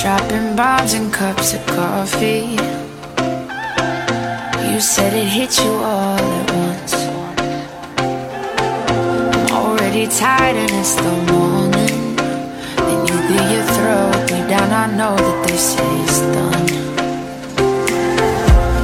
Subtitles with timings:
[0.00, 2.56] Dropping bombs and cups of coffee.
[4.70, 6.94] You said it hit you all at once.
[9.36, 12.16] I'm already tired and it's the morning.
[12.86, 14.28] Then you beat your throat.
[14.28, 16.68] Deep down, I know that they say it's done.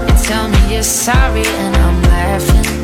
[0.08, 2.83] You tell me you're sorry and I'm laughing.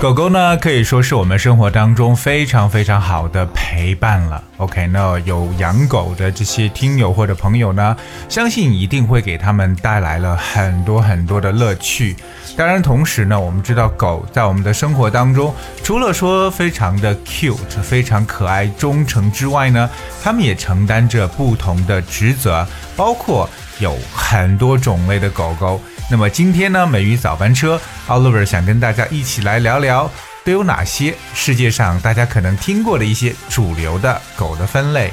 [0.00, 4.40] 狗狗呢，可以说是我们生活当中非常非常好的陪伴了。
[4.58, 7.96] OK，那有养狗的这些听友或者朋友呢，
[8.28, 12.14] 相信一定会给他们带来了很多很多的乐趣。
[12.56, 15.52] 当然，同时呢，我们知道狗在我们的生活当中，
[15.82, 19.90] 除了说非常的 cute、非常可爱、忠诚之外呢，
[20.22, 25.80] 它们也承担着不同的职责，包括有很多种类的狗狗。
[26.10, 30.10] 那么今天呢，美语早班车，Oliver 想跟大家一起来聊聊，
[30.42, 35.12] 都有哪些世界上大家可能听过的一些主流的狗的分类。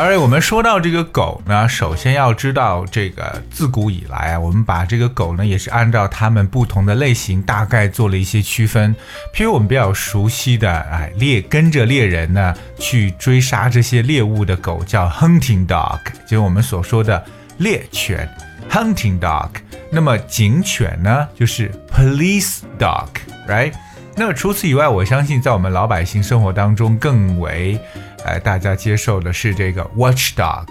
[0.00, 8.94] 而我们说到这个狗呢，首先要知道，这个自古以来啊，我们把这个狗呢，也是按照它们不同的类型，大概做了一些区分。
[9.34, 17.24] 譬如我们比较熟悉的，哎，猎跟着猎人呢去追杀这些猎物的狗叫 hunting dog，就是我们所说的
[17.56, 18.28] 猎犬
[18.70, 19.50] hunting dog。
[19.90, 23.72] 那么警犬呢，就是 police dog，right？
[24.14, 27.80] 那除此以外，我相信在我们老百姓生活当中更为，
[28.24, 30.66] 哎，大家接受的是这个 watchdog。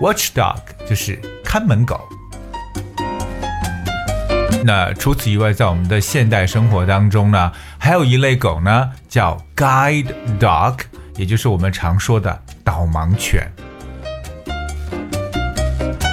[0.00, 0.58] watchdog
[0.88, 2.00] 就是看门狗。
[4.64, 10.80] 那除此以外，在我们的现代生活当中呢，还有一类狗呢，叫 guide dog，
[11.16, 13.48] 也就是我们常说的导盲犬。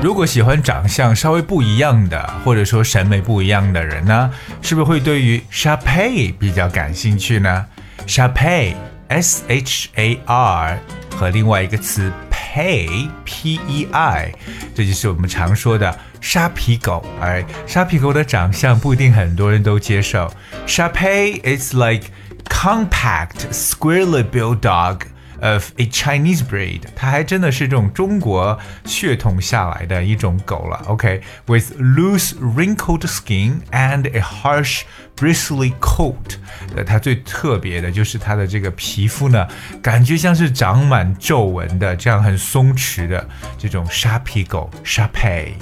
[0.00, 4.30] 如果喜欢长相稍微不一样的，或者说审美不一样的人呢，
[4.62, 7.66] 是不是会对于 Shapei 比较感兴趣呢
[8.06, 10.78] ？Shapei，S H A R
[11.16, 14.32] 和另外一个词 pei P E I，
[14.72, 17.04] 这就是我们常说的沙皮狗。
[17.20, 20.32] 哎沙皮狗的长相不一定很多人都接受。
[20.68, 22.04] Shapei is like
[22.48, 25.00] compact, squarely built dog.
[25.40, 30.82] Of a Chinese breed，它还真的是这种中国血统下来的一种狗了。
[30.88, 34.82] OK，with、loose wrinkled skin and a harsh
[35.16, 36.36] bristly coat。
[36.74, 39.46] 呃，它最特别的就是它的这个皮肤呢，
[39.80, 43.24] 感觉像是长满皱纹的，这样很松弛的
[43.56, 45.54] 这种沙皮狗沙佩。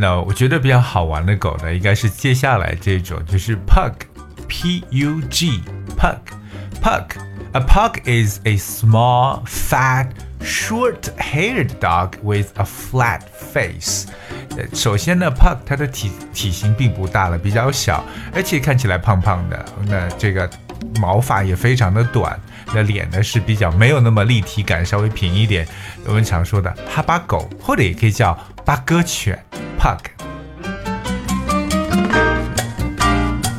[0.00, 5.60] 那我觉得比较好玩的狗呢，应该是接下来这种，就是 pug，p u g。
[5.96, 6.18] Pug.
[6.82, 7.16] Pug.
[7.52, 10.08] A pug is a small, fat,
[10.42, 14.06] short-haired dog with a flat face.
[14.74, 18.04] 首先呢，pug 它的体体型并不大了，比较小，
[18.34, 19.64] 而且看起来胖胖的。
[19.86, 20.48] 那这个
[21.00, 22.38] 毛发也非常的短，
[22.74, 25.66] 那脸呢是比较没有那么立体感，稍微平一点。
[26.06, 29.42] 我们常说的哈巴狗，或者也可以叫八哥犬
[29.78, 29.98] ，pug。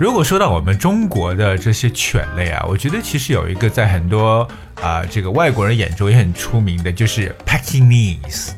[0.00, 4.40] 如果说到我们中国的这些犬类啊，我觉得其实有一个在很多
[4.74, 8.50] 啊、呃、这个外国人眼中也很出名的，就是 Pekingese。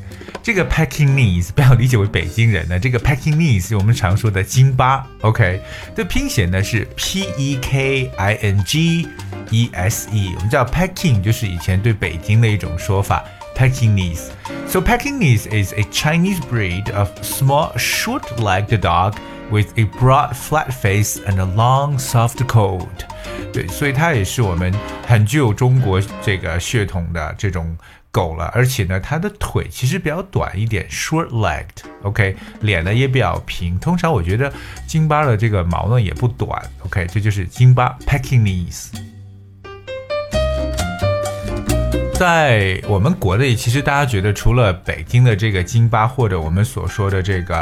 [0.43, 5.61] 这个 Pekingese 不要理解为北京人呢，这个 Pekingese 我们常说的京巴，OK，
[5.95, 9.09] 这拼写呢是 P E K I N G
[9.51, 13.23] E S E，我们叫 Peking 就是以前对北京的一种说法。
[13.57, 14.31] Pekingese.
[14.67, 19.15] So Pekingese is a Chinese breed of small, short-legged dog
[19.52, 22.88] With a broad, flat face and a long, soft coat.
[23.52, 24.74] 对，所以它也是我们
[25.08, 27.76] 很具有中国这个血统的这种
[28.12, 31.66] 狗了，而且呢，它的腿其实比较短一点，short-legged。
[32.04, 33.78] OK，脸呢也比较平。
[33.80, 34.52] 通常我觉得
[34.88, 36.62] 京巴的这个毛呢也不短。
[36.86, 39.09] OK，这就是京巴 Pekingese。
[42.20, 47.58] 在我们国内，其实大家觉得除了北京的这个京巴或者我们所说的这个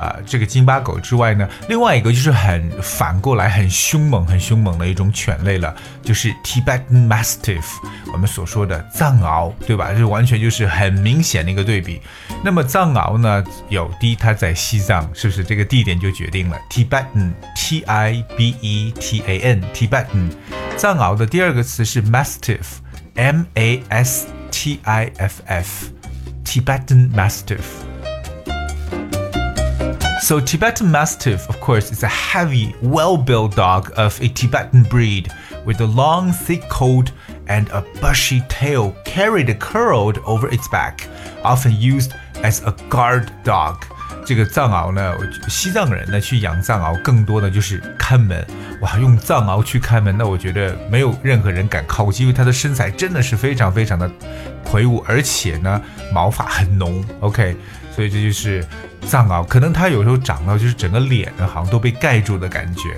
[0.00, 5.72] 啊这个京巴狗之外呢，另外一个就是很反过来很凶猛、很凶猛的一种犬类了，
[6.02, 7.62] 就是 Tibetan Mastiff，
[8.12, 9.92] 我们所说的藏獒，对吧？
[9.96, 12.02] 这完全就是很明显的一个对比。
[12.42, 20.32] 那么藏獒呢，有第一它在西藏，是不是这个地点就决定了 Tibetan，T I B E T A N，Tibetan。
[20.76, 22.82] 藏獒的第二个词是 Mastiff。
[23.16, 25.90] M A S T I F F,
[26.44, 27.84] Tibetan Mastiff.
[30.22, 35.32] So, Tibetan Mastiff, of course, is a heavy, well built dog of a Tibetan breed
[35.64, 37.10] with a long, thick coat
[37.48, 41.08] and a bushy tail carried curled over its back,
[41.44, 43.84] often used as a guard dog.
[44.24, 45.14] 这个藏獒呢，
[45.48, 48.46] 西藏人呢去养藏獒，更多的就是看门。
[48.80, 54.10] 哇，用藏獒去看门，那我觉得没有任何人敢靠近，因为它的身材真的是非常非常的
[54.64, 55.80] 魁梧，而且呢
[56.12, 57.04] 毛发很浓。
[57.20, 57.56] OK，
[57.94, 58.64] 所以这就是
[59.06, 62.96] 藏獒，可能它有时候长到就是整个脸呢好像都被盖住的感觉。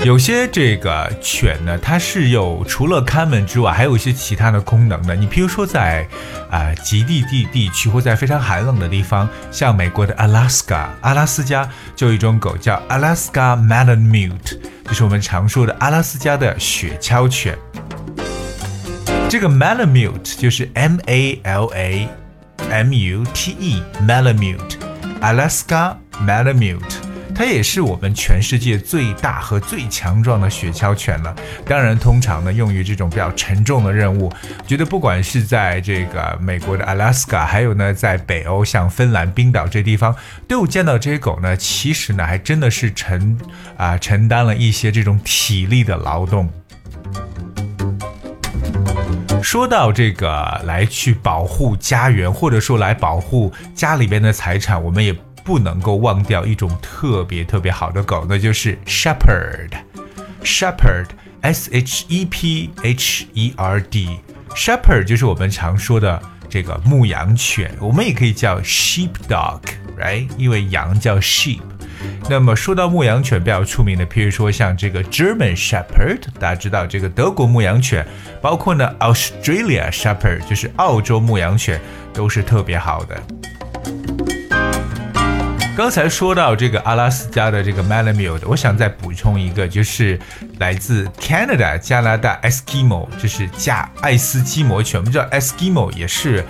[0.04, 5.14] 有些这个犬呢，它是有除了看门之外，还有一些其他的功能的。
[5.14, 6.08] 你比如说在
[6.50, 17.58] 啊极地地地区或在非常寒冷的地方，像美国的 Alaska 阿拉斯加，就有一种狗叫 Alaska Malamute，就是我们常说的阿拉斯加的雪橇犬。
[19.28, 22.08] 这个 Malamute 就是 M A L A
[22.70, 26.99] M U T E Malamute，Alaska Malamute。
[27.40, 31.34] 它也是我们全世界最大和最强壮的雪橇犬了。
[31.64, 34.30] 当然，通常呢用于这种比较沉重的任务。
[34.66, 40.14] 觉得不管是在这个美国的 Alaska，还有呢在北欧像芬兰、冰岛这地方，
[40.46, 41.56] 都有见到这些狗呢。
[41.56, 43.40] 其实呢，还真的是承
[43.78, 46.46] 啊承担了一些这种体力的劳动。
[49.42, 55.16] 说到这个来去保护家园，或者说来保护家里边的财产，我们也。
[55.44, 59.70] 不能够忘掉一种特别特别好的狗，那就是 Shepherd。
[60.42, 70.28] Shepherd，S H E P H E R D，Shepherd 就是我们常说的这个牧羊犬，我们也可以叫 Sheep Dog，right？
[70.38, 71.60] 因为羊叫 sheep。
[72.30, 78.06] 那么说到牧羊犬比较出名的，譬如说像这个 German Shepherd，大家知道这个德国牧羊犬，
[78.40, 81.78] 包括呢 Australia Shepherd，就是澳洲牧羊犬，
[82.14, 83.22] 都是特别好的。
[85.76, 90.18] 刚才说到这个阿拉斯加的这个 Malamute，我想再补充一个，就是
[90.58, 95.00] 来自 Canada 加拿大 Eskimo，就是加爱斯基摩犬。
[95.00, 96.44] 我们知道 Eskimo 也是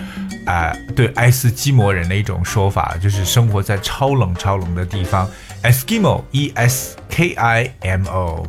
[0.45, 5.29] 啊，对爱斯基摩人的一种说法，就是生活在超冷超冷的地方。
[5.63, 8.45] Eskimo，E S K I M O。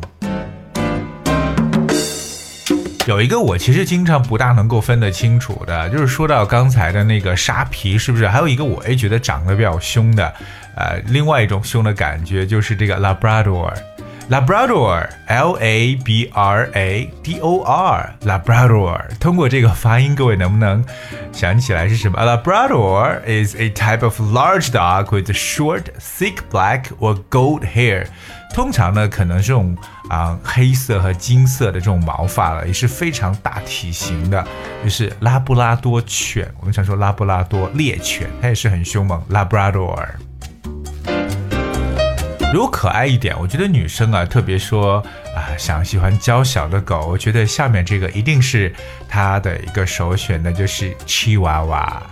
[3.05, 8.25] 有一个我其实经常不大能够分得清楚的，就是说到刚才的那个沙皮，是不是？
[8.25, 10.33] 还有一个我也觉得长得比较凶的，
[10.73, 13.71] 呃，另外一种凶的感觉就是这个拉布拉多
[14.29, 16.05] Labrador, L-A-B-R-A-D-O-R,
[18.21, 19.01] Labrador。
[19.19, 20.83] 通过这个发音，各位能不能
[21.31, 28.07] 想起来是什么？Labrador is a type of large dog with short, thick black or gold hair。
[28.53, 29.77] 通常呢，可能这种
[30.09, 34.47] 啊黑色和金色的这种毛发了，也是非常大体型的，
[34.83, 36.49] 就是拉布拉多犬。
[36.59, 39.21] 我们常说拉布拉多猎犬，它也是很凶猛。
[39.29, 40.07] Labrador。
[42.53, 45.03] 如果可爱一点，我觉得女生啊，特别说
[45.35, 48.71] 啊想喜欢娇小的狗，我觉得下面这个一定是
[49.09, 52.03] 她的一个首选的，就是 Chihuahua。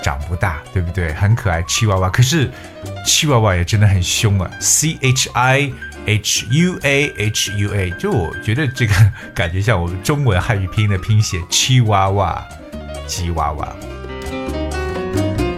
[0.00, 1.12] 长不大，对不对？
[1.14, 2.08] 很可爱，Chihuahua。
[2.12, 2.48] 可是
[3.04, 5.72] Chihuahua 也真的很凶啊，C H I。
[6.06, 8.94] H U A H U A，就我觉得这个
[9.34, 12.38] 感觉像我们中文汉语拼音的拼写，Chihuahua，
[13.06, 13.68] 吉娃娃。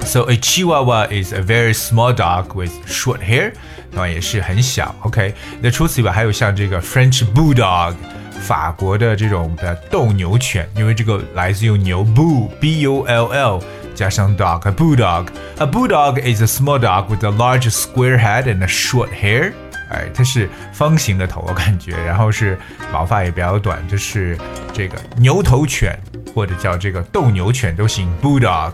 [0.09, 3.51] So a Chihuahua is a very small dog with short hair，
[3.91, 4.95] 那么也是很小。
[5.01, 7.95] OK，那除此以外还有像这个 French Bulldog，
[8.41, 13.63] 法国的这种的斗牛犬，因为这个来自于牛 Bull，B U L L。
[13.95, 19.07] 加上 dog，a bulldog。A bulldog is a small dog with a large square head and a short
[19.09, 19.53] hair.
[19.89, 22.57] 哎，它是方形的头，我感觉，然后是
[22.91, 24.37] 毛发也比较短，就是
[24.73, 25.97] 这个牛头犬
[26.33, 28.73] 或者叫这个斗牛犬都行，bulldog。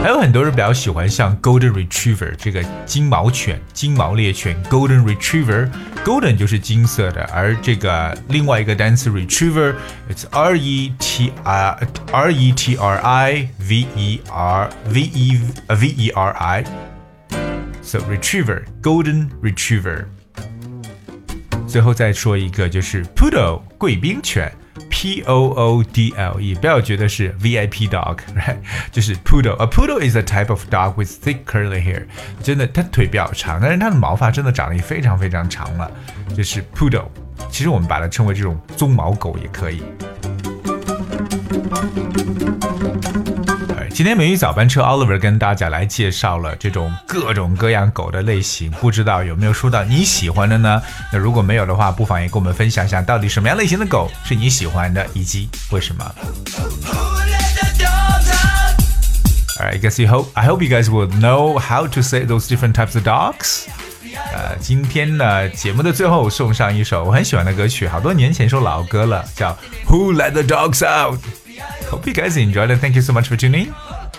[0.00, 12.96] 还有很多人比较喜欢像 golden retriever 这个金毛犬、金毛猎犬，golden retriever，golden 就是金色的，而这个另外一个单词 retriever，it's R E T R R E T R
[12.96, 16.64] I V E R V E V E R I。
[17.82, 20.06] So retriever, golden retriever.
[21.66, 24.50] 最后再说一个，就是 Poodle 贵宾犬
[24.90, 28.58] ，P O O D L E，不要觉得是 V I P dog，right？
[28.90, 29.56] 就是 Poodle。
[29.56, 32.06] A poodle is a type of dog with thick curly hair。
[32.42, 35.90] 真的，它腿比较长，但是它的毛发真的长得非常非常长了，
[36.36, 37.06] 就是 Poodle。
[37.50, 39.82] 其实我们把它称为这种棕毛狗也可以。
[43.98, 50.80] 今天美语早班车 Oliver 跟大家来介绍了这种各种各样狗的类型，不知道有没有说到你喜欢的呢？
[51.12, 56.14] 那如果没有的话，不妨也跟我们分享一下，到底什么样类型的狗是你喜欢的，以及为什么。
[59.58, 62.74] Alright, I guess you hope I hope you guys will know how to say those different
[62.74, 63.64] types of dogs.
[64.32, 69.50] 呃，今天呢，节目的最后送上一首我很喜欢的歌曲，好多年前一首老歌了，叫
[69.88, 71.18] 《Who Let the Dogs Out》。
[71.90, 72.80] Hope you guys enjoyed it.
[72.80, 73.68] Thank you so much for tuning.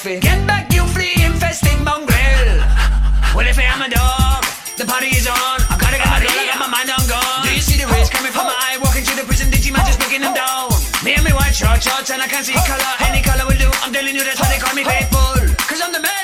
[0.00, 0.20] Scruffy.
[0.20, 2.56] Get back, you flea infesting mongrel.
[3.36, 4.44] Well, if I am a dog,
[4.80, 5.60] the party is on.
[5.68, 7.44] I gotta get my girl, I got my mind on gone.
[7.44, 8.52] Do you see the rays coming from oh.
[8.52, 8.78] my eye?
[8.80, 10.72] Walking through the prison, Digimon just breaking them down.
[11.04, 12.92] Me and me white short shorts, and I can't see color.
[13.04, 13.68] Any color will do.
[13.84, 15.36] I'm telling you, that's why they call me faithful.
[15.68, 16.19] Cause I'm the man.